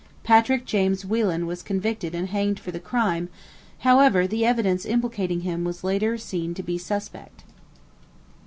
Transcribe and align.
Patrick 0.23 0.65
James 0.65 1.05
Whelan 1.05 1.45
was 1.45 1.61
convicted 1.61 2.15
and 2.15 2.29
hanged 2.29 2.59
for 2.59 2.71
the 2.71 2.79
crime, 2.79 3.29
however 3.81 4.25
the 4.25 4.43
evidence 4.43 4.83
implicating 4.83 5.41
him 5.41 5.63
was 5.63 5.83
later 5.83 6.17
seen 6.17 6.55
to 6.55 6.63
be 6.63 6.79
suspect. 6.79 7.43